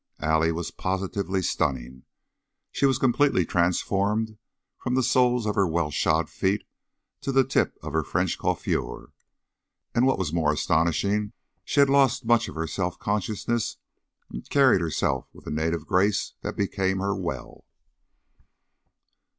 [0.19, 2.05] Allie was positively stunning.
[2.71, 4.39] She was completely transformed
[4.79, 6.63] from the soles of her well shod feet
[7.19, 9.11] to the tip of her French coiffure,
[9.93, 11.33] and what was more astonishing,
[11.63, 13.77] she had lost much of her self consciousness
[14.31, 17.63] and carried herself with a native grace that became her well.